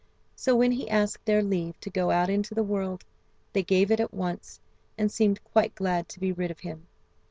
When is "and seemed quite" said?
4.97-5.75